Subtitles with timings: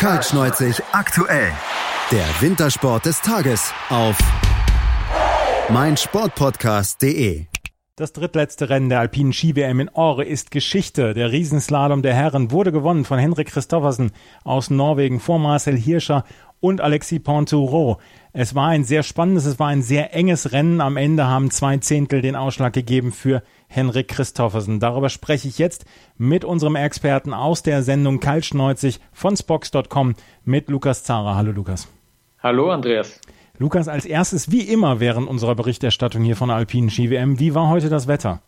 [0.00, 1.52] Kaltschneuzig aktuell.
[2.10, 4.16] Der Wintersport des Tages auf
[5.68, 7.49] meinsportpodcast.de.
[8.00, 11.12] Das drittletzte Rennen der alpinen Ski-WM in Ore ist Geschichte.
[11.12, 14.12] Der Riesenslalom der Herren wurde gewonnen von Henrik Christoffersen
[14.42, 16.24] aus Norwegen vor Marcel Hirscher
[16.60, 17.98] und Alexis Pontoureau.
[18.32, 20.80] Es war ein sehr spannendes, es war ein sehr enges Rennen.
[20.80, 24.80] Am Ende haben zwei Zehntel den Ausschlag gegeben für Henrik Christoffersen.
[24.80, 25.84] Darüber spreche ich jetzt
[26.16, 30.14] mit unserem Experten aus der Sendung Kaltschneuzig von Spox.com
[30.46, 31.34] mit Lukas Zara.
[31.34, 31.86] Hallo Lukas.
[32.42, 33.20] Hallo Andreas.
[33.60, 37.54] Lukas, als erstes, wie immer während unserer Berichterstattung hier von der Alpinen Ski WM, wie
[37.54, 38.40] war heute das Wetter?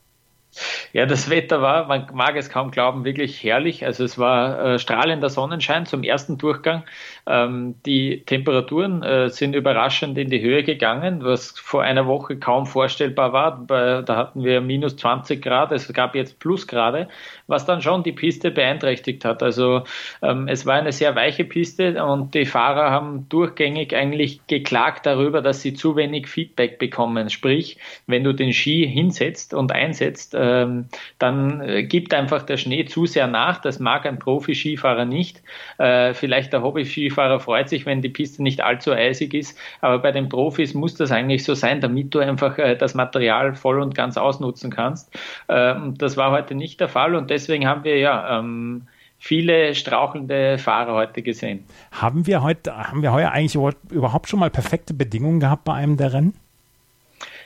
[0.94, 3.86] Ja, das Wetter war, man mag es kaum glauben, wirklich herrlich.
[3.86, 6.84] Also es war äh, strahlender Sonnenschein zum ersten Durchgang.
[7.26, 12.66] Ähm, die Temperaturen äh, sind überraschend in die Höhe gegangen, was vor einer Woche kaum
[12.66, 13.56] vorstellbar war.
[13.66, 17.08] Bei, da hatten wir minus 20 Grad, es gab jetzt Plusgrade
[17.52, 19.42] was dann schon die Piste beeinträchtigt hat.
[19.42, 19.82] Also
[20.22, 25.42] ähm, es war eine sehr weiche Piste und die Fahrer haben durchgängig eigentlich geklagt darüber,
[25.42, 27.30] dass sie zu wenig Feedback bekommen.
[27.30, 30.86] Sprich, wenn du den Ski hinsetzt und einsetzt, ähm,
[31.18, 33.60] dann äh, gibt einfach der Schnee zu sehr nach.
[33.60, 35.40] Das mag ein Profi-Skifahrer nicht.
[35.78, 40.10] Äh, vielleicht der Hobby-Skifahrer freut sich, wenn die Piste nicht allzu eisig ist, aber bei
[40.10, 43.94] den Profis muss das eigentlich so sein, damit du einfach äh, das Material voll und
[43.94, 45.16] ganz ausnutzen kannst.
[45.48, 50.58] Ähm, das war heute nicht der Fall und deswegen haben wir ja ähm, viele strauchelnde
[50.58, 51.64] Fahrer heute gesehen.
[51.92, 53.54] Haben wir heute, haben wir heuer eigentlich
[53.90, 56.34] überhaupt schon mal perfekte Bedingungen gehabt bei einem der Rennen?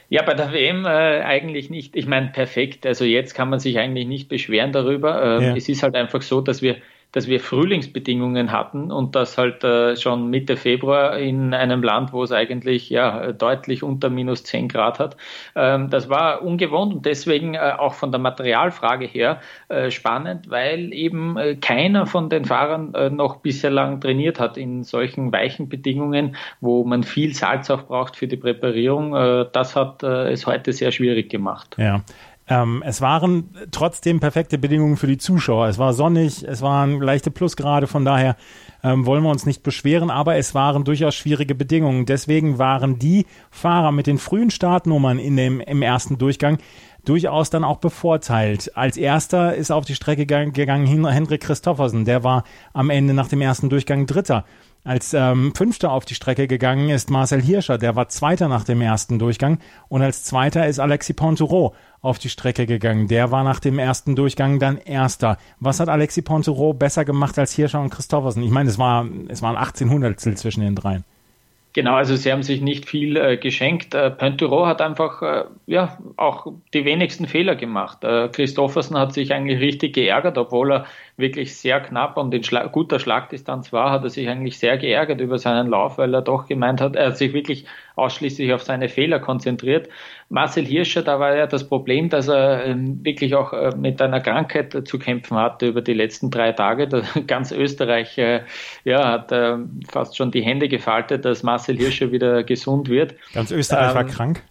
[0.09, 1.97] Ja, bei der WM äh, eigentlich nicht.
[1.97, 2.87] Ich meine, perfekt.
[2.87, 5.39] Also jetzt kann man sich eigentlich nicht beschweren darüber.
[5.39, 5.57] Ähm, ja.
[5.57, 6.77] Es ist halt einfach so, dass wir
[7.12, 12.23] dass wir Frühlingsbedingungen hatten und das halt äh, schon Mitte Februar in einem Land, wo
[12.23, 15.17] es eigentlich ja deutlich unter minus 10 Grad hat.
[15.55, 20.93] Ähm, das war ungewohnt und deswegen äh, auch von der Materialfrage her äh, spannend, weil
[20.93, 26.37] eben äh, keiner von den Fahrern äh, noch bislang trainiert hat in solchen weichen Bedingungen,
[26.61, 29.15] wo man viel Salz auch braucht für die Präparierung.
[29.15, 31.77] Äh, das hat es heute sehr schwierig gemacht.
[31.78, 32.03] Ja.
[32.49, 35.67] Ähm, es waren trotzdem perfekte Bedingungen für die Zuschauer.
[35.67, 38.37] Es war sonnig, es waren leichte Plusgrade, von daher
[38.84, 42.06] ähm, wollen wir uns nicht beschweren, aber es waren durchaus schwierige Bedingungen.
[42.06, 46.59] Deswegen waren die Fahrer mit den frühen Startnummern in dem, im ersten Durchgang
[47.05, 48.77] durchaus dann auch bevorteilt.
[48.77, 52.05] Als erster ist auf die Strecke gegangen Henrik Christoffersen.
[52.05, 54.45] Der war am Ende nach dem ersten Durchgang Dritter.
[54.87, 58.81] Als ähm, Fünfter auf die Strecke gegangen ist Marcel Hirscher, der war Zweiter nach dem
[58.81, 59.59] ersten Durchgang.
[59.89, 63.09] Und als Zweiter ist Alexis Pontoureau auf die Strecke gegangen.
[63.09, 65.39] Der war nach dem ersten Durchgang dann Erster.
[65.59, 68.45] Was hat Alexis Pontoureau besser gemacht als Hirscher und Christoffersen?
[68.45, 71.03] Ich meine, es, war, es waren 18 Hundertstel zwischen den dreien.
[71.73, 73.93] Genau, also sie haben sich nicht viel äh, geschenkt.
[73.93, 78.05] Äh, Pontoureau hat einfach äh, ja auch die wenigsten Fehler gemacht.
[78.05, 82.66] Äh, Christoffersen hat sich eigentlich richtig geärgert, obwohl er wirklich sehr knapp und in Schla
[82.66, 86.47] guter Schlagdistanz war, hat er sich eigentlich sehr geärgert über seinen Lauf, weil er doch
[86.47, 89.88] gemeint hat, er hat sich wirklich ausschließlich auf seine Fehler konzentriert.
[90.28, 94.21] Marcel Hirscher, da war ja das Problem, dass er ähm, wirklich auch äh, mit einer
[94.21, 96.88] Krankheit zu kämpfen hatte über die letzten drei Tage.
[97.26, 98.43] Ganz Österreich äh,
[98.84, 99.56] ja, hat äh,
[99.88, 103.15] fast schon die Hände gefaltet, dass Marcel Hirscher wieder gesund wird.
[103.32, 104.43] Ganz Österreich ähm, war krank?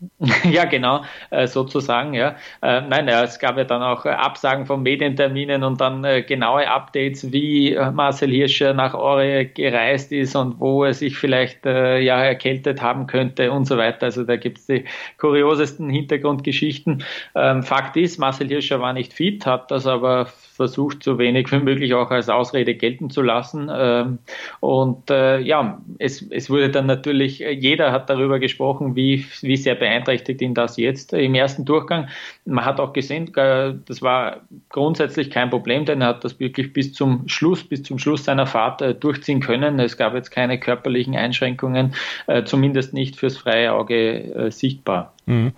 [0.44, 2.36] Ja, genau, äh, sozusagen, ja.
[2.62, 6.68] Äh, nein, ja, es gab ja dann auch äh, Absagen von Medienterminen und dann genaue
[6.68, 12.80] Updates, wie Marcel Hirscher nach Ore gereist ist und wo er sich vielleicht ja erkältet
[12.82, 14.06] haben könnte und so weiter.
[14.06, 14.84] Also da gibt es die
[15.18, 17.02] kuriosesten Hintergrundgeschichten.
[17.34, 21.58] Ähm, Fakt ist, Marcel Hirscher war nicht fit, hat das aber versucht, so wenig wie
[21.58, 23.70] möglich auch als Ausrede gelten zu lassen.
[23.72, 24.18] Ähm,
[24.60, 30.42] und ja, es, es wurde dann natürlich, jeder hat darüber gesprochen, wie, wie sehr beeinträchtigt
[30.42, 32.08] ihn das jetzt im ersten Durchgang.
[32.44, 36.72] Man hat auch gesehen, äh, das war grundsätzlich kein Problem, denn er hat das wirklich
[36.72, 39.78] bis zum Schluss, bis zum Schluss seiner Fahrt äh, durchziehen können.
[39.80, 41.94] Es gab jetzt keine körperlichen Einschränkungen,
[42.26, 45.14] äh, zumindest nicht fürs freie Auge sichtbar.
[45.26, 45.52] Mhm.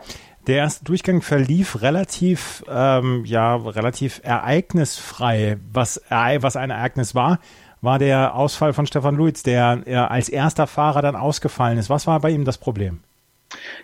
[0.47, 5.59] Der erste Durchgang verlief relativ, ähm, ja, relativ ereignisfrei.
[5.73, 7.39] Was, was ein Ereignis war,
[7.83, 11.91] war der Ausfall von Stefan Luiz, der als erster Fahrer dann ausgefallen ist.
[11.91, 13.00] Was war bei ihm das Problem?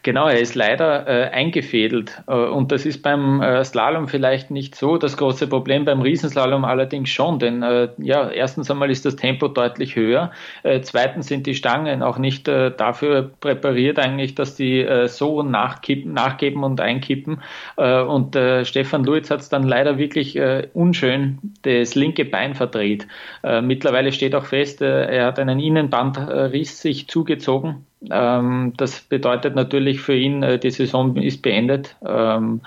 [0.02, 2.22] Genau, er ist leider äh, eingefädelt.
[2.28, 6.64] Äh, und das ist beim äh, Slalom vielleicht nicht so das große Problem, beim Riesenslalom
[6.64, 10.30] allerdings schon, denn äh, ja, erstens einmal ist das Tempo deutlich höher,
[10.62, 16.12] äh, zweitens sind die Stangen auch nicht äh, dafür präpariert eigentlich, dass die so nachkippen,
[16.12, 17.42] nachgeben und einkippen.
[17.76, 20.38] Und Stefan Luiz hat es dann leider wirklich
[20.74, 23.06] unschön das linke Bein verdreht.
[23.62, 30.14] mittlerweile steht auch fest, er hat einen Innenbandriss sich zugezogen ähm, das bedeutet natürlich für
[30.14, 31.96] ihn, äh, die Saison ist beendet.
[32.04, 32.60] Ähm,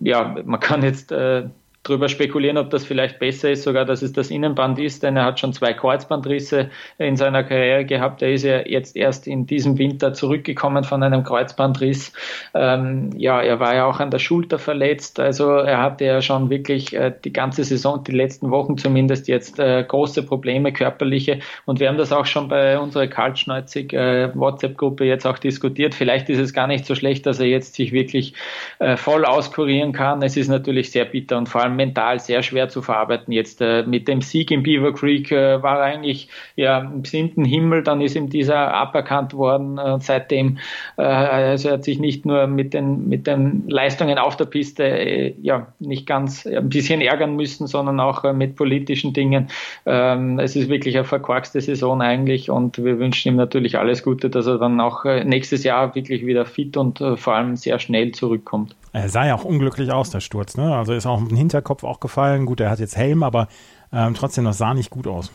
[0.00, 1.44] ja, man kann jetzt äh,
[1.88, 5.24] drüber spekulieren, ob das vielleicht besser ist, sogar, dass es das Innenband ist, denn er
[5.24, 8.22] hat schon zwei Kreuzbandrisse in seiner Karriere gehabt.
[8.22, 12.12] Er ist ja jetzt erst in diesem Winter zurückgekommen von einem Kreuzbandriss.
[12.54, 16.50] Ähm, ja, er war ja auch an der Schulter verletzt, also er hatte ja schon
[16.50, 21.40] wirklich äh, die ganze Saison, die letzten Wochen zumindest jetzt äh, große Probleme, körperliche.
[21.64, 25.94] Und wir haben das auch schon bei unserer kaltschneuzig äh, WhatsApp-Gruppe jetzt auch diskutiert.
[25.94, 28.34] Vielleicht ist es gar nicht so schlecht, dass er jetzt sich wirklich
[28.78, 30.22] äh, voll auskurieren kann.
[30.22, 33.32] Es ist natürlich sehr bitter und vor allem mental sehr schwer zu verarbeiten.
[33.32, 37.82] Jetzt äh, mit dem Sieg im Beaver Creek äh, war eigentlich ja im siebten Himmel,
[37.82, 40.58] dann ist ihm dieser aberkannt worden und seitdem,
[40.96, 44.84] äh, also er hat sich nicht nur mit den, mit den Leistungen auf der Piste
[44.84, 49.48] äh, ja nicht ganz ein bisschen ärgern müssen, sondern auch äh, mit politischen Dingen.
[49.84, 54.30] Ähm, es ist wirklich eine verkorkste Saison eigentlich und wir wünschen ihm natürlich alles Gute,
[54.30, 57.78] dass er dann auch äh, nächstes Jahr wirklich wieder fit und äh, vor allem sehr
[57.78, 58.74] schnell zurückkommt.
[58.96, 60.56] Er sah ja auch unglücklich aus, der Sturz.
[60.56, 60.74] Ne?
[60.74, 62.46] Also ist auch im Hinterkopf auch gefallen.
[62.46, 63.48] Gut, er hat jetzt Helm, aber
[63.92, 65.30] ähm, trotzdem, das sah nicht gut aus.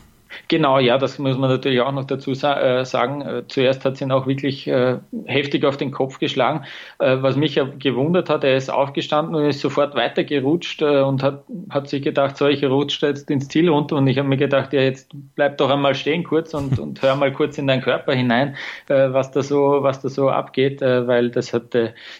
[0.48, 3.22] Genau, ja, das muss man natürlich auch noch dazu äh, sagen.
[3.22, 6.64] Äh, zuerst hat sie ihn auch wirklich äh, heftig auf den Kopf geschlagen.
[6.98, 11.88] Was mich ja gewundert hat, er ist aufgestanden und ist sofort weitergerutscht und hat, hat
[11.88, 14.80] sich gedacht, so, ich rutsche jetzt ins Ziel runter und ich habe mir gedacht, ja,
[14.80, 18.56] jetzt bleib doch einmal stehen kurz und, und hör mal kurz in deinen Körper hinein,
[18.86, 21.74] was da so, was da so abgeht, weil das hat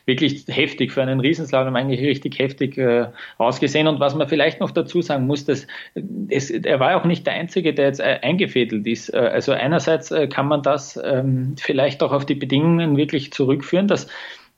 [0.04, 2.80] wirklich heftig für einen Riesenslalom eigentlich richtig heftig
[3.38, 3.86] ausgesehen.
[3.86, 5.66] Und was man vielleicht noch dazu sagen muss, dass
[6.28, 9.12] es, er war auch nicht der Einzige, der jetzt eingefädelt ist.
[9.12, 13.88] Äh, also einerseits äh, kann man das ähm, vielleicht auch auf die Bedingungen wirklich zurückführen,
[13.88, 14.08] dass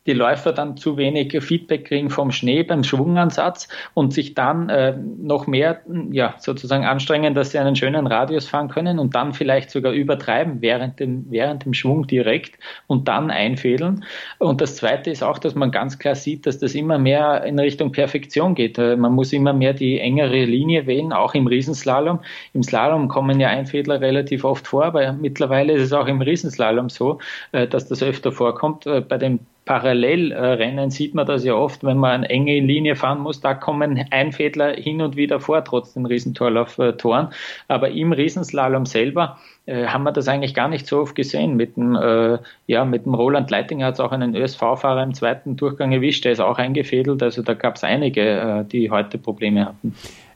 [0.06, 4.97] die Läufer dann zu wenig Feedback kriegen vom Schnee beim Schwungansatz und sich dann äh,
[4.97, 5.81] noch mehr
[6.11, 10.61] ja, sozusagen anstrengen, dass sie einen schönen Radius fahren können und dann vielleicht sogar übertreiben
[10.61, 14.05] während dem, während dem Schwung direkt und dann einfädeln.
[14.39, 17.59] Und das Zweite ist auch, dass man ganz klar sieht, dass das immer mehr in
[17.59, 18.79] Richtung Perfektion geht.
[18.79, 22.21] Äh, man muss immer mehr die engere Linie wählen, auch im Riesenslalom.
[22.53, 26.89] Im Slalom kommen ja Einfädler relativ oft vor, aber mittlerweile ist es auch im Riesenslalom
[26.89, 27.19] so,
[27.53, 28.87] äh, dass das öfter vorkommt.
[28.87, 33.20] Äh, bei den Parallelrennen sieht man das ja oft, wenn man eine enge Linie fahren
[33.20, 37.28] muss, da kommen Einfädler hin und wieder vor, trotz den Riesentorlauf-Toren.
[37.69, 41.56] Aber im Riesenslalom selber äh, haben wir das eigentlich gar nicht so oft gesehen.
[41.56, 45.56] Mit dem, äh, ja, mit dem Roland Leitinger hat es auch einen ÖSV-Fahrer im zweiten
[45.56, 47.22] Durchgang erwischt, der ist auch eingefädelt.
[47.22, 49.94] Also da gab es einige, äh, die heute Probleme hatten.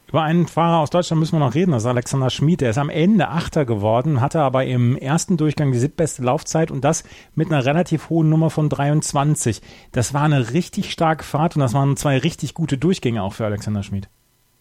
[0.08, 2.62] Über einen Fahrer aus Deutschland müssen wir noch reden, das ist Alexander Schmid.
[2.62, 6.82] Der ist am Ende Achter geworden, hatte aber im ersten Durchgang die siebtbeste Laufzeit und
[6.82, 9.60] das mit einer relativ hohen Nummer von 23.
[9.92, 13.44] Das war eine richtig starke Fahrt und das waren zwei richtig gute Durchgänge auch für
[13.44, 14.08] Alexander Schmid.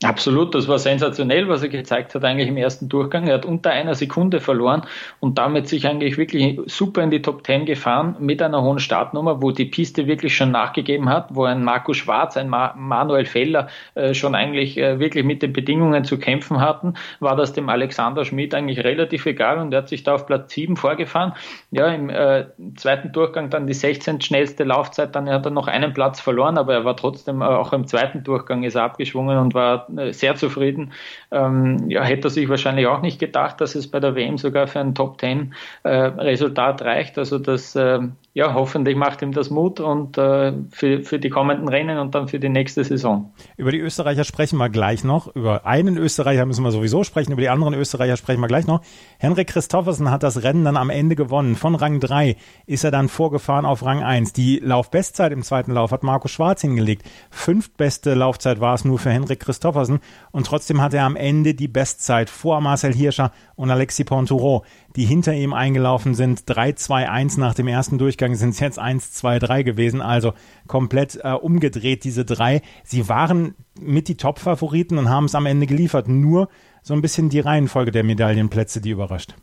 [0.03, 3.25] Absolut, das war sensationell, was er gezeigt hat eigentlich im ersten Durchgang.
[3.25, 4.83] Er hat unter einer Sekunde verloren
[5.19, 9.41] und damit sich eigentlich wirklich super in die Top Ten gefahren mit einer hohen Startnummer,
[9.41, 13.69] wo die Piste wirklich schon nachgegeben hat, wo ein Marco Schwarz, ein Ma Manuel Feller
[13.95, 18.23] äh, schon eigentlich äh, wirklich mit den Bedingungen zu kämpfen hatten, war das dem Alexander
[18.23, 21.33] Schmidt eigentlich relativ egal und er hat sich da auf Platz 7 vorgefahren.
[21.71, 22.45] Ja, im äh,
[22.75, 24.21] zweiten Durchgang dann die 16.
[24.21, 27.73] schnellste Laufzeit, dann hat er noch einen Platz verloren, aber er war trotzdem äh, auch
[27.73, 30.94] im zweiten Durchgang ist er abgeschwungen und war äh, sehr zufrieden.
[31.31, 34.68] Ähm, ja, hätte er sich wahrscheinlich auch nicht gedacht, dass es bei der WM sogar
[34.68, 35.54] für ein Top Ten
[35.84, 37.18] äh, Resultat reicht.
[37.18, 38.00] Also das äh,
[38.38, 42.28] ja, hoffentlich macht ihm das Mut und äh, für, für die kommenden Rennen und dann
[42.28, 43.34] für die nächste Saison.
[43.57, 45.36] Über die Österreicher sprechen wir gleich noch.
[45.36, 48.81] Über einen Österreicher müssen wir sowieso sprechen, über die anderen Österreicher sprechen wir gleich noch.
[49.18, 51.56] Henrik Christoffersen hat das Rennen dann am Ende gewonnen.
[51.56, 52.36] Von Rang 3
[52.67, 54.34] ist er dann vorgefahren auf Rang 1.
[54.34, 57.10] Die Laufbestzeit im zweiten Lauf hat Marco Schwarz hingelegt.
[57.32, 61.67] Fünftbeste Laufzeit war es nur für Henrik Christoffersen und trotzdem hat er am Ende die
[61.67, 64.63] Bestzeit vor Marcel Hirscher und Alexis Pontoureau
[64.98, 66.42] die hinter ihm eingelaufen sind.
[66.42, 70.34] 3-2-1 nach dem ersten Durchgang sind es jetzt 1-2-3 gewesen, also
[70.68, 72.62] komplett äh, umgedreht, diese drei.
[72.84, 76.08] Sie waren mit die Top-Favoriten und haben es am Ende geliefert.
[76.08, 76.50] Nur
[76.82, 79.36] so ein bisschen die Reihenfolge der Medaillenplätze, die überrascht.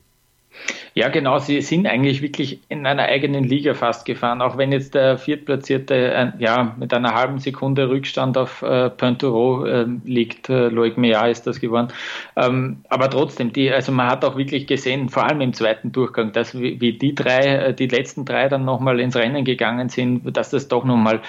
[0.96, 1.40] Ja, genau.
[1.40, 5.94] Sie sind eigentlich wirklich in einer eigenen Liga fast gefahren, auch wenn jetzt der Viertplatzierte
[5.94, 10.48] äh, ja, mit einer halben Sekunde Rückstand auf äh, Pointoureau äh, liegt.
[10.48, 11.88] Äh, Loic Meillard ist das geworden.
[12.36, 16.30] Ähm, aber trotzdem, die, also man hat auch wirklich gesehen, vor allem im zweiten Durchgang,
[16.30, 20.36] dass wie, wie die drei, äh, die letzten drei dann nochmal ins Rennen gegangen sind,
[20.36, 21.22] dass das doch nochmal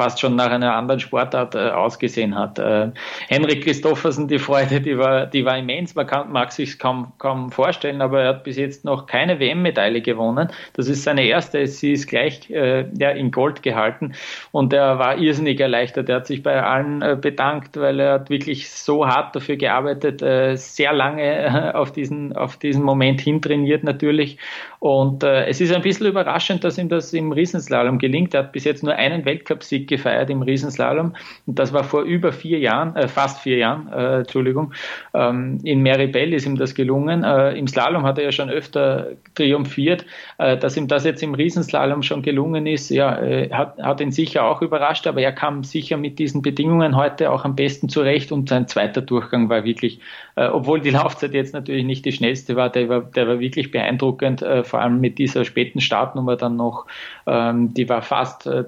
[0.00, 2.58] fast schon nach einer anderen Sportart äh, ausgesehen hat.
[2.58, 2.90] Äh,
[3.28, 5.94] Henrik Christoffersen, die Freude, die war, die war immens.
[5.94, 10.00] Man kann, mag sich kaum, kaum vorstellen, aber er hat bis jetzt noch keine WM-Medaille
[10.00, 10.48] gewonnen.
[10.72, 11.66] Das ist seine erste.
[11.66, 14.14] Sie ist gleich äh, ja, in Gold gehalten
[14.52, 16.08] und er war irrsinnig erleichtert.
[16.08, 20.22] Er hat sich bei allen äh, bedankt, weil er hat wirklich so hart dafür gearbeitet,
[20.22, 24.38] äh, sehr lange äh, auf diesen, auf diesen Moment hintrainiert natürlich.
[24.78, 28.32] Und es ist ein bisschen überraschend, dass ihm das im Riesenslalom gelingt.
[28.32, 31.14] Er hat bis jetzt nur einen Weltcupsieg gefeiert im Riesenslalom.
[31.46, 34.72] Und das war vor über vier Jahren, äh, fast vier Jahren, äh, Entschuldigung.
[35.12, 37.24] Ähm, in Meribel ist ihm das gelungen.
[37.24, 40.06] Äh, Im Slalom hat er ja schon öfter triumphiert.
[40.38, 44.12] Äh, dass ihm das jetzt im Riesenslalom schon gelungen ist, ja, äh, hat, hat ihn
[44.12, 48.32] sicher auch überrascht, aber er kam sicher mit diesen Bedingungen heute auch am besten zurecht
[48.32, 50.00] und sein zweiter Durchgang war wirklich,
[50.48, 54.42] obwohl die Laufzeit jetzt natürlich nicht die schnellste war, der war, der war wirklich beeindruckend,
[54.42, 56.86] äh, vor allem mit dieser späten Startnummer dann noch,
[57.26, 58.64] ähm, die war fast, äh,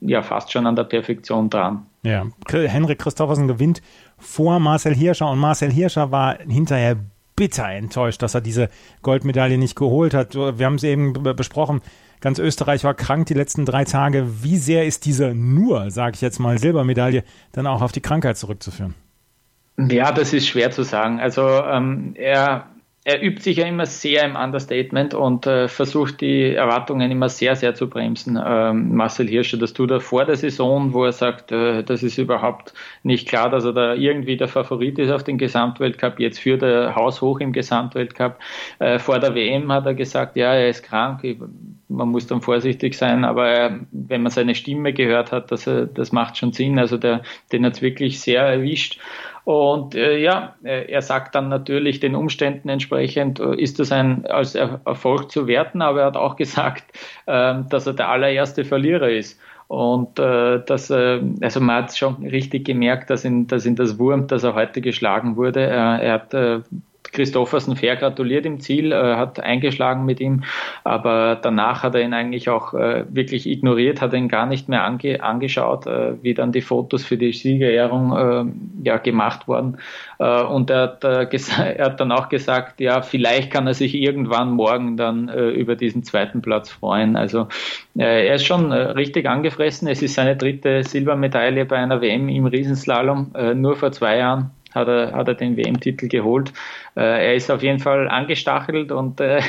[0.00, 1.86] ja, fast schon an der Perfektion dran.
[2.02, 3.82] Ja, Henrik Christoffersen gewinnt
[4.18, 6.96] vor Marcel Hirscher und Marcel Hirscher war hinterher
[7.36, 8.68] bitter enttäuscht, dass er diese
[9.02, 10.34] Goldmedaille nicht geholt hat.
[10.34, 11.80] Wir haben es eben besprochen.
[12.20, 14.42] Ganz Österreich war krank die letzten drei Tage.
[14.42, 18.36] Wie sehr ist diese nur, sage ich jetzt mal, Silbermedaille dann auch auf die Krankheit
[18.36, 18.94] zurückzuführen?
[19.78, 21.20] Ja, das ist schwer zu sagen.
[21.20, 22.72] Also ähm, er
[23.04, 27.56] er übt sich ja immer sehr im Understatement und äh, versucht die Erwartungen immer sehr,
[27.56, 28.38] sehr zu bremsen.
[28.44, 32.18] Ähm, Marcel Hirscher, das tut er vor der Saison, wo er sagt, äh, das ist
[32.18, 36.20] überhaupt nicht klar, dass er da irgendwie der Favorit ist auf den Gesamtweltcup.
[36.20, 38.38] Jetzt führt er haushoch im Gesamtweltcup.
[38.78, 41.24] Äh, vor der WM hat er gesagt, ja, er ist krank.
[41.92, 46.12] Man muss dann vorsichtig sein, aber er, wenn man seine Stimme gehört hat, das, das
[46.12, 46.78] macht schon Sinn.
[46.78, 47.22] Also der,
[47.52, 48.98] den hat es wirklich sehr erwischt.
[49.44, 54.24] Und äh, ja, äh, er sagt dann natürlich den Umständen entsprechend, äh, ist das ein
[54.26, 56.84] als er Erfolg zu werten, aber er hat auch gesagt,
[57.26, 59.40] äh, dass er der allererste Verlierer ist.
[59.66, 63.98] Und äh, dass, äh, also man hat schon richtig gemerkt, dass ihn, dass ihn das
[63.98, 65.60] Wurm, dass er heute geschlagen wurde.
[65.60, 66.60] Er, er hat äh,
[67.12, 70.44] Christoffersen fair gratuliert im Ziel, äh, hat eingeschlagen mit ihm,
[70.82, 74.84] aber danach hat er ihn eigentlich auch äh, wirklich ignoriert, hat ihn gar nicht mehr
[74.84, 79.78] ange angeschaut, äh, wie dann die Fotos für die Siegerehrung äh, ja, gemacht wurden.
[80.18, 81.28] Äh, und er hat, äh,
[81.76, 86.02] er hat dann auch gesagt, ja, vielleicht kann er sich irgendwann morgen dann über diesen
[86.02, 87.16] zweiten Platz freuen.
[87.16, 87.48] Also
[87.94, 89.88] er ist schon richtig angefressen.
[89.88, 94.88] Es ist seine dritte Silbermedaille bei einer WM im Riesenslalom, nur vor zwei Jahren hat
[94.88, 96.52] er, hat er den WM-Titel geholt.
[96.96, 99.42] Äh, er ist auf jeden Fall angestachelt und äh,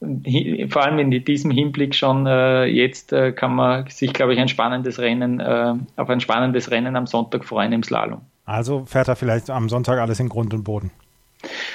[0.70, 4.48] vor allem in diesem Hinblick schon äh, jetzt äh, kann man sich, glaube ich, ein
[4.48, 8.20] spannendes Rennen, äh, auf ein spannendes Rennen am Sonntag freuen im Slalom.
[8.44, 10.90] Also fährt er vielleicht am Sonntag alles in Grund und Boden.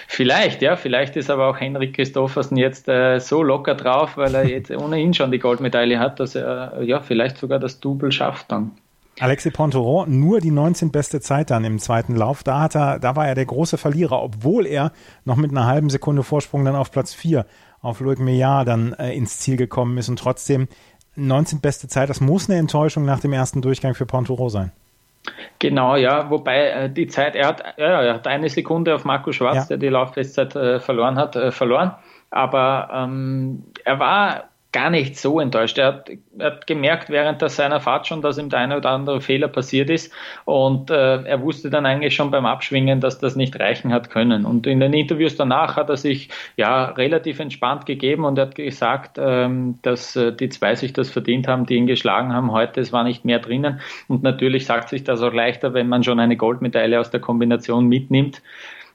[0.08, 4.48] Vielleicht, ja, vielleicht ist aber auch Henrik Christoffersen jetzt äh, so locker drauf, weil er
[4.48, 8.72] jetzt ohnehin schon die Goldmedaille hat, dass er ja vielleicht sogar das Double schafft dann.
[9.20, 12.44] Alexis Pontoron nur die 19 beste Zeit dann im zweiten Lauf.
[12.44, 14.92] Da hat er, da war er der große Verlierer, obwohl er
[15.24, 17.46] noch mit einer halben Sekunde Vorsprung dann auf Platz 4
[17.82, 20.68] auf Loic Meillard dann äh, ins Ziel gekommen ist und trotzdem
[21.16, 22.10] 19 beste Zeit.
[22.10, 24.72] Das muss eine Enttäuschung nach dem ersten Durchgang für Pontoron sein.
[25.60, 29.32] Genau, ja, wobei äh, die Zeit, er hat, ja, er hat eine Sekunde auf Marco
[29.32, 29.66] Schwarz, ja.
[29.66, 31.94] der die Laufbestzeit äh, verloren hat, äh, verloren.
[32.30, 35.78] Aber ähm, er war gar nicht so enttäuscht.
[35.78, 38.90] Er hat, er hat gemerkt während der seiner Fahrt schon, dass ihm der eine oder
[38.90, 40.12] andere Fehler passiert ist
[40.46, 44.46] und äh, er wusste dann eigentlich schon beim Abschwingen, dass das nicht reichen hat können.
[44.46, 48.56] Und in den Interviews danach hat er sich ja relativ entspannt gegeben und er hat
[48.56, 52.82] gesagt, ähm, dass äh, die zwei sich das verdient haben, die ihn geschlagen haben heute.
[52.82, 56.20] Es war nicht mehr drinnen und natürlich sagt sich das auch leichter, wenn man schon
[56.20, 58.42] eine Goldmedaille aus der Kombination mitnimmt.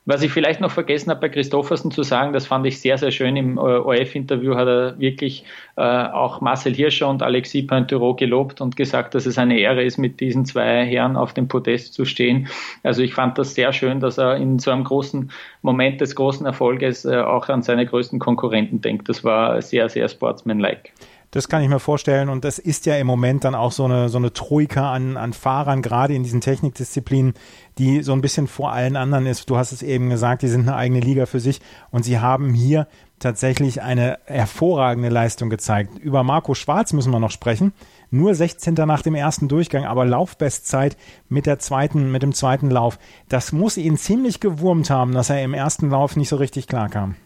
[0.08, 3.10] Was ich vielleicht noch vergessen habe bei Christoffersen zu sagen, das fand ich sehr, sehr
[3.10, 3.36] schön.
[3.36, 5.44] Im äh, ORF-Interview hat er wirklich
[5.76, 9.98] äh, auch Marcel Hirscher und Alexis Pointerot gelobt und gesagt, dass es eine Ehre ist,
[9.98, 12.48] mit diesen zwei Herren auf dem Podest zu stehen.
[12.82, 16.46] Also ich fand das sehr schön, dass er in so einem großen Moment des großen
[16.46, 19.10] Erfolges äh, auch an seine größten Konkurrenten denkt.
[19.10, 20.88] Das war sehr, sehr sportsmanlike.
[21.30, 22.28] Das kann ich mir vorstellen.
[22.28, 25.32] Und das ist ja im Moment dann auch so eine, so eine Troika an, an
[25.32, 27.35] Fahrern, gerade in diesen Technikdisziplinen,
[27.76, 29.50] die so ein bisschen vor allen anderen ist.
[29.50, 31.61] Du hast es eben gesagt, die sind eine eigene Liga für sich.
[31.90, 32.87] Und sie haben hier
[33.18, 35.99] tatsächlich eine hervorragende Leistung gezeigt.
[35.99, 37.73] Über Marco Schwarz müssen wir noch sprechen.
[38.11, 38.75] Nur 16.
[38.75, 40.97] nach dem ersten Durchgang, aber Laufbestzeit
[41.28, 42.99] mit der zweiten, mit dem zweiten Lauf.
[43.28, 46.88] Das muss ihn ziemlich gewurmt haben, dass er im ersten Lauf nicht so richtig klar
[46.88, 47.16] kam.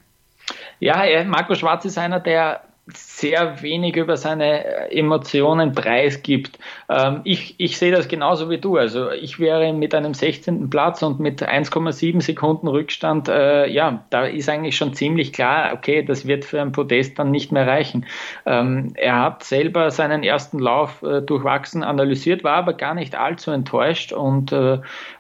[0.81, 6.59] Ja, Marco Schwarz ist einer, der sehr wenig über seine Emotionen preisgibt.
[6.89, 8.77] Ähm, ich, ich sehe das genauso wie du.
[8.77, 10.69] Also ich wäre mit einem 16.
[10.69, 16.03] Platz und mit 1,7 Sekunden Rückstand, äh, ja, da ist eigentlich schon ziemlich klar, okay,
[16.03, 18.05] das wird für ein Podest dann nicht mehr reichen.
[18.47, 23.53] Ähm, er hat selber seinen ersten Lauf äh, durchwachsen analysiert, war aber gar nicht allzu
[23.53, 24.79] enttäuscht und äh,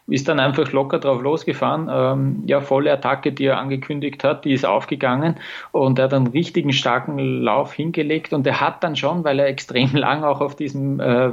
[0.09, 1.89] ist dann einfach locker drauf losgefahren.
[1.91, 5.37] Ähm, ja, volle Attacke, die er angekündigt hat, die ist aufgegangen
[5.71, 9.47] und er hat einen richtigen starken Lauf hingelegt und er hat dann schon, weil er
[9.47, 11.33] extrem lang auch auf diesem äh,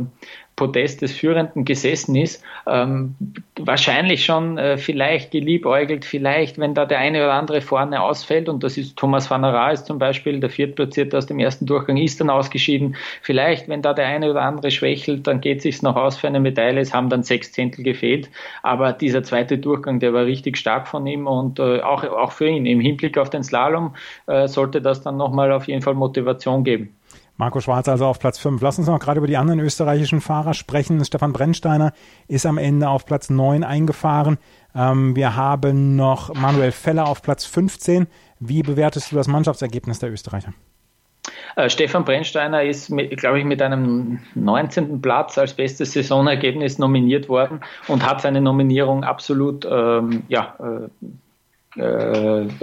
[0.60, 3.16] Podest des Führenden gesessen ist, ähm,
[3.58, 8.62] wahrscheinlich schon äh, vielleicht geliebäugelt, vielleicht, wenn da der eine oder andere vorne ausfällt, und
[8.62, 12.30] das ist Thomas van Raes zum Beispiel, der Viertplatzierte aus dem ersten Durchgang, ist dann
[12.30, 12.98] ausgeschieden.
[13.22, 16.28] Vielleicht, wenn da der eine oder andere schwächelt, dann geht es sich noch aus für
[16.28, 16.82] eine Medaille.
[16.82, 18.30] Es haben dann sechs Zehntel gefehlt.
[18.62, 22.50] Aber dieser zweite Durchgang, der war richtig stark von ihm und äh, auch, auch für
[22.50, 22.66] ihn.
[22.66, 23.96] Im Hinblick auf den Slalom
[24.28, 26.99] äh, sollte das dann nochmal auf jeden Fall Motivation geben.
[27.40, 28.62] Marco Schwarz also auf Platz 5.
[28.62, 31.04] Lass uns noch gerade über die anderen österreichischen Fahrer sprechen.
[31.06, 31.94] Stefan Brennsteiner
[32.28, 34.38] ist am Ende auf Platz 9 eingefahren.
[34.76, 38.08] Ähm, wir haben noch Manuel Feller auf Platz 15.
[38.42, 40.54] Wie bewertest du das Mannschaftsergebnis der Österreicher?
[41.56, 45.02] Äh, Stefan Brennsteiner ist, glaube ich, mit einem 19.
[45.02, 50.90] Platz als bestes Saisonergebnis nominiert worden und hat seine Nominierung absolut ähm, ja, äh,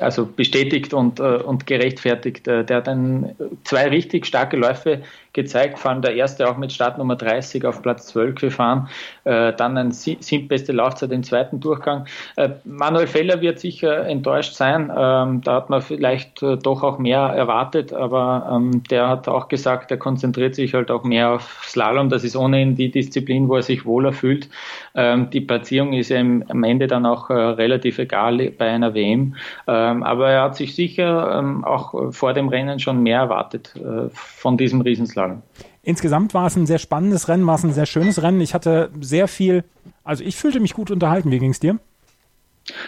[0.00, 2.46] also bestätigt und, äh, und gerechtfertigt.
[2.48, 5.02] Äh, der hat dann zwei richtig starke Läufe
[5.36, 8.88] gezeigt, vor allem der erste auch mit Startnummer 30 auf Platz 12 gefahren,
[9.24, 12.06] äh, dann ein siebtbeste Laufzeit im zweiten Durchgang.
[12.34, 16.98] Äh, Manuel Feller wird sicher enttäuscht sein, ähm, da hat man vielleicht äh, doch auch
[16.98, 21.62] mehr erwartet, aber ähm, der hat auch gesagt, er konzentriert sich halt auch mehr auf
[21.64, 24.48] Slalom, das ist ohnehin die Disziplin, wo er sich wohler fühlt.
[24.94, 28.94] Ähm, die Platzierung ist ja im, am Ende dann auch äh, relativ egal bei einer
[28.94, 29.34] WM,
[29.66, 34.08] ähm, aber er hat sich sicher ähm, auch vor dem Rennen schon mehr erwartet äh,
[34.10, 35.42] von diesem Riesenslalom sagen.
[35.82, 38.40] Insgesamt war es ein sehr spannendes Rennen, war es ein sehr schönes Rennen.
[38.40, 39.64] Ich hatte sehr viel,
[40.04, 41.30] also ich fühlte mich gut unterhalten.
[41.30, 41.78] Wie ging es dir?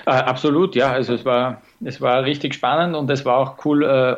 [0.06, 0.90] Äh, absolut, ja.
[0.90, 3.84] Also es war, es war richtig spannend und es war auch cool.
[3.84, 4.16] Äh,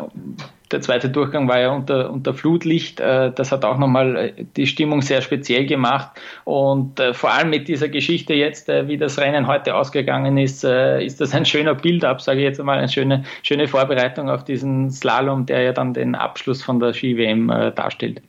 [0.71, 3.01] der zweite Durchgang war ja unter, unter Flutlicht.
[3.01, 6.11] Äh, das hat auch nochmal äh, die Stimmung sehr speziell gemacht.
[6.45, 11.21] Und äh, vor allem mit dieser Geschichte jetzt, wie das Rennen heute ausgegangen ist, ist
[11.21, 15.47] das ein schöner Build-up, sage ich jetzt einmal, eine schöne, schöne Vorbereitung auf diesen Slalom,
[15.47, 18.23] der ja dann den Abschluss von der Ski-WM darstellt.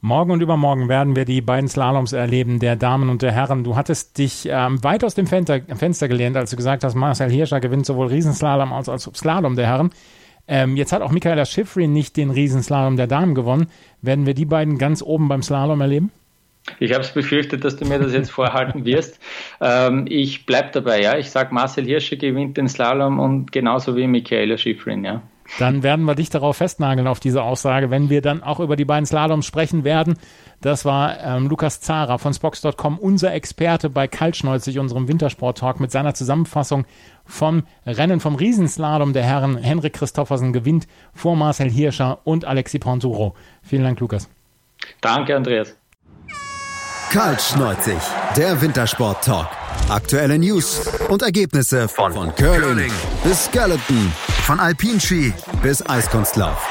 [0.00, 3.64] Morgen und übermorgen werden wir die beiden Slaloms erleben, der Damen und der Herren.
[3.64, 7.30] Du hattest dich ähm, weit aus dem Fenster, Fenster gelehnt, als du gesagt hast, Marcel
[7.30, 9.90] Hirscher gewinnt sowohl Riesenslalom als auch Slalom der Herren.
[10.48, 13.68] Ähm, jetzt hat auch Michaela Schifrin nicht den Riesenslalom der Damen gewonnen.
[14.00, 16.10] Werden wir die beiden ganz oben beim Slalom erleben?
[16.80, 19.20] Ich habe es befürchtet, dass du mir das jetzt vorhalten wirst.
[19.60, 21.16] Ähm, ich bleibe dabei, ja.
[21.16, 25.22] Ich sage, Marcel Hirscher gewinnt den Slalom und genauso wie Michaela Schifrin, ja.
[25.58, 28.84] Dann werden wir dich darauf festnageln, auf diese Aussage, wenn wir dann auch über die
[28.84, 30.18] beiden Slaloms sprechen werden.
[30.60, 36.14] Das war ähm, Lukas Zara von Spox.com, unser Experte bei Kaltschneuzig, unserem Wintersport-Talk, mit seiner
[36.14, 36.84] Zusammenfassung
[37.24, 39.56] vom Rennen vom Riesenslalom der Herren.
[39.56, 43.34] Henrik Christoffersen gewinnt vor Marcel Hirscher und Alexi Ponturo.
[43.62, 44.28] Vielen Dank, Lukas.
[45.00, 45.76] Danke, Andreas.
[47.10, 47.96] Kaltschneuzig,
[48.36, 49.48] der Wintersport-Talk.
[49.88, 52.92] Aktuelle News und Ergebnisse von, von Curling
[53.24, 54.12] bis Skeleton,
[54.48, 56.66] von Alpinski bis Eiskunstlauf.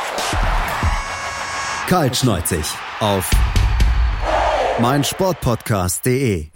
[1.87, 2.65] Kaltschneuzig
[2.99, 3.29] auf
[4.79, 6.47] meinsportpodcast.de